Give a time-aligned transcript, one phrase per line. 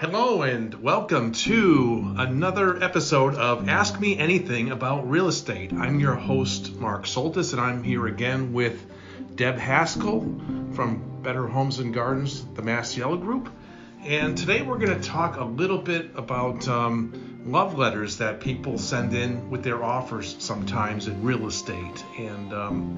[0.00, 5.74] Hello and welcome to another episode of Ask Me Anything About Real Estate.
[5.74, 8.82] I'm your host, Mark Soltis, and I'm here again with
[9.36, 10.20] Deb Haskell
[10.72, 13.50] from Better Homes and Gardens, the Masiello Group.
[14.02, 18.78] And today we're going to talk a little bit about um, love letters that people
[18.78, 22.02] send in with their offers sometimes in real estate.
[22.16, 22.96] And um,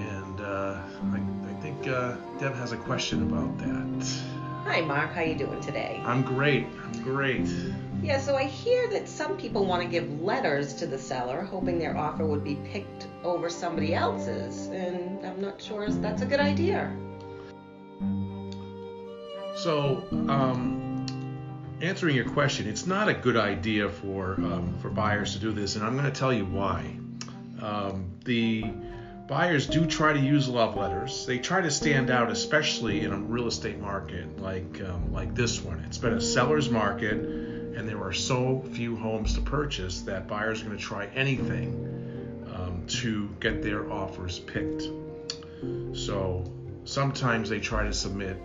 [0.00, 0.82] and uh,
[1.12, 4.47] I, I think uh, Deb has a question about that.
[4.68, 5.14] Hi, Mark.
[5.14, 5.98] How you doing today?
[6.04, 6.66] I'm great.
[6.84, 7.48] I'm great.
[8.02, 11.78] Yeah, so I hear that some people want to give letters to the seller, hoping
[11.78, 16.26] their offer would be picked over somebody else's, and I'm not sure if that's a
[16.26, 16.94] good idea.
[19.56, 21.06] So, um,
[21.80, 25.76] answering your question, it's not a good idea for um, for buyers to do this,
[25.76, 26.94] and I'm going to tell you why.
[27.62, 28.64] Um, the
[29.28, 31.26] buyers do try to use love letters.
[31.26, 35.60] They try to stand out, especially in a real estate market like um, like this
[35.60, 35.78] one.
[35.86, 40.62] It's been a seller's market, and there are so few homes to purchase that buyers
[40.62, 44.84] are going to try anything um, to get their offers picked.
[45.92, 46.44] So
[46.84, 48.40] sometimes they try to submit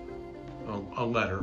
[0.68, 1.40] a, a letter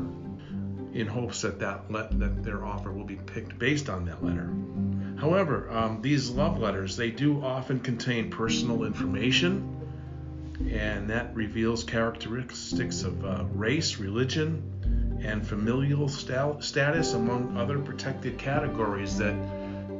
[0.92, 4.50] in hopes that that, that their offer will be picked based on that letter.
[5.20, 9.76] However, um, these love letters they do often contain personal information,
[10.70, 18.38] and that reveals characteristics of uh, race, religion, and familial st- status, among other protected
[18.38, 19.36] categories that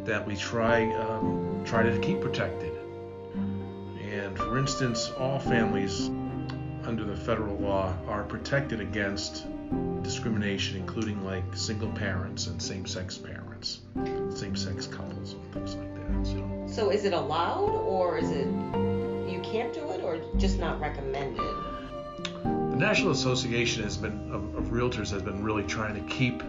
[0.06, 2.72] that we try um, try to keep protected.
[4.00, 6.08] And for instance, all families
[6.84, 9.46] under the federal law are protected against
[10.10, 13.80] discrimination, including like single parents and same-sex parents,
[14.34, 16.26] same-sex couples, and things like that.
[16.26, 20.80] So, So is it allowed, or is it you can't do it, or just not
[20.80, 21.40] recommended?
[22.42, 26.42] the National Association has been of, of Realtors has been really trying to keep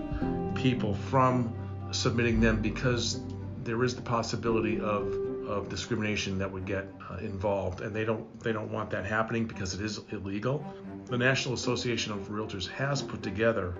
[0.55, 1.53] people from
[1.91, 3.19] submitting them because
[3.63, 5.13] there is the possibility of
[5.47, 9.45] of discrimination that would get uh, involved, and they don't they don't want that happening
[9.45, 10.65] because it is illegal.
[11.05, 13.75] The National Association of Realtors has put together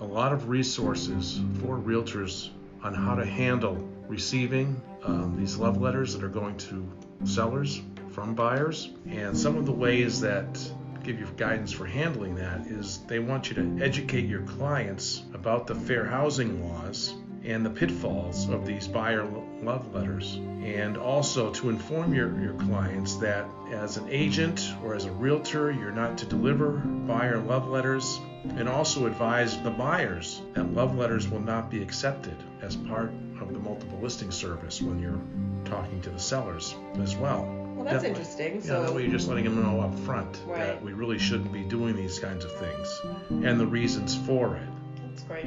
[0.00, 2.50] a lot of resources for realtors
[2.82, 3.76] on how to handle
[4.06, 6.90] receiving um, these love letters that are going to
[7.24, 10.58] sellers from buyers, and some of the ways that
[11.02, 15.66] give you guidance for handling that is they want you to educate your clients about
[15.66, 17.14] the fair housing laws
[17.46, 19.24] and the pitfalls of these buyer
[19.62, 25.04] love letters, and also to inform your, your clients that as an agent or as
[25.04, 28.18] a realtor, you're not to deliver buyer love letters,
[28.56, 33.52] and also advise the buyers that love letters will not be accepted as part of
[33.52, 35.20] the multiple listing service when you're
[35.64, 37.44] talking to the sellers as well.
[37.76, 38.54] Well, that's That- interesting.
[38.56, 41.52] Yeah, So that way you're just letting them know up front that we really shouldn't
[41.52, 44.68] be doing these kinds of things and the reasons for it.
[45.08, 45.46] that's great.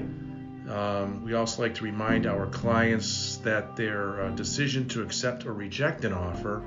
[0.69, 5.53] Um, we also like to remind our clients that their uh, decision to accept or
[5.53, 6.63] reject an offer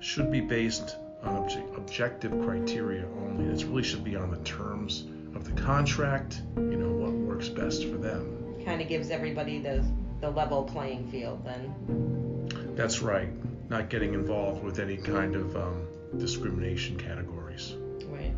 [0.00, 3.46] should be based on obje- objective criteria only.
[3.46, 7.84] It really should be on the terms of the contract, you know, what works best
[7.84, 8.62] for them.
[8.64, 9.84] Kind of gives everybody the
[10.20, 12.74] the level playing field then.
[12.74, 13.28] That's right,
[13.70, 15.86] not getting involved with any kind of um,
[16.18, 17.74] discrimination categories.
[18.06, 18.34] Right.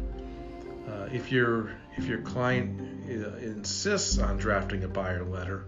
[0.91, 5.67] Uh, if your if your client uh, insists on drafting a buyer letter,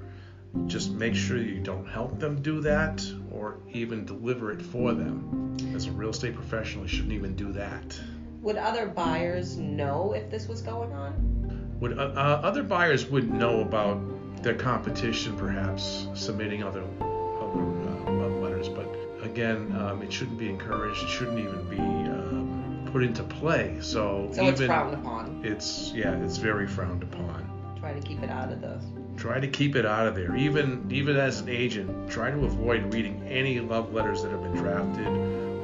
[0.66, 5.56] just make sure you don't help them do that or even deliver it for them.
[5.75, 7.99] As a real estate professional, you shouldn't even do that.
[8.43, 11.77] Would other buyers know if this was going on?
[11.81, 17.62] Would uh, uh, other buyers wouldn't know about their competition, perhaps submitting other other
[18.06, 18.88] uh, letters, but
[19.22, 21.03] again, um, it shouldn't be encouraged.
[21.05, 22.62] It shouldn't even be um,
[22.92, 23.78] put into play.
[23.80, 25.41] So, So even it's frowned upon.
[25.44, 27.48] it's yeah, it's very frowned upon.
[27.80, 28.80] Try to keep it out of the.
[29.16, 32.92] try to keep it out of there even even as an agent try to avoid
[32.94, 35.06] reading any love letters that have been drafted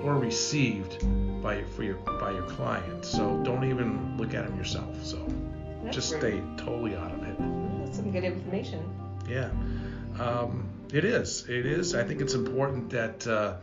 [0.05, 0.93] or received
[1.43, 5.17] by for your by your client so don't even look at them yourself so
[5.83, 6.35] That's just great.
[6.35, 7.37] stay totally out of it
[7.85, 8.81] That's some good information.
[9.29, 9.49] yeah
[10.21, 13.55] um, it is it is i think it's important that uh,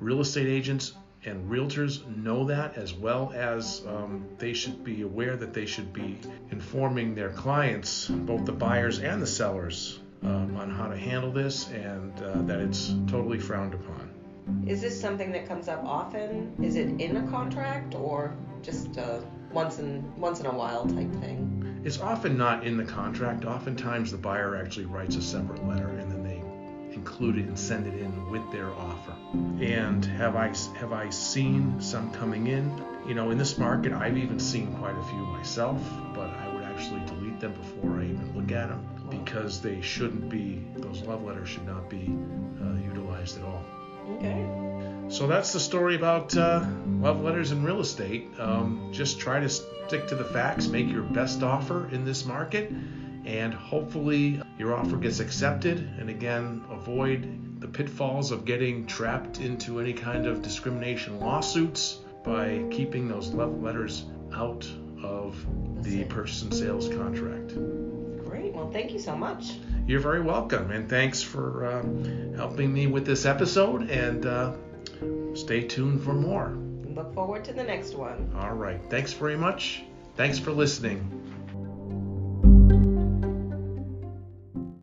[0.00, 0.92] real estate agents
[1.24, 5.92] and realtors know that as well as um, they should be aware that they should
[5.92, 6.18] be
[6.50, 11.68] informing their clients, both the buyers and the sellers, um, on how to handle this
[11.70, 14.10] and uh, that it's totally frowned upon.
[14.66, 16.52] Is this something that comes up often?
[16.62, 19.22] Is it in a contract or just a
[19.52, 21.80] once in once in a while type thing?
[21.84, 23.44] It's often not in the contract.
[23.44, 26.21] Oftentimes, the buyer actually writes a separate letter and then
[26.94, 29.14] include it and send it in with their offer.
[29.60, 32.72] And have I have I seen some coming in?
[33.06, 35.80] You know, in this market, I've even seen quite a few myself.
[36.14, 40.28] But I would actually delete them before I even look at them because they shouldn't
[40.28, 42.14] be, those love letters should not be
[42.62, 43.64] uh, utilized at all.
[44.16, 44.46] Okay.
[45.08, 48.28] So that's the story about uh, love letters in real estate.
[48.38, 52.72] Um, just try to stick to the facts, make your best offer in this market,
[53.24, 55.78] and hopefully your offer gets accepted.
[55.98, 62.64] And again, avoid the pitfalls of getting trapped into any kind of discrimination lawsuits by
[62.70, 64.04] keeping those love letters
[64.34, 64.68] out
[65.02, 65.36] of
[65.82, 67.54] the purchase and sales contract.
[68.24, 68.52] Great.
[68.52, 69.54] Well, thank you so much.
[69.86, 73.90] You're very welcome, and thanks for uh, helping me with this episode.
[73.90, 74.52] And uh,
[75.34, 76.56] stay tuned for more.
[76.94, 78.32] Look forward to the next one.
[78.36, 78.80] All right.
[78.90, 79.82] Thanks very much.
[80.14, 81.41] Thanks for listening.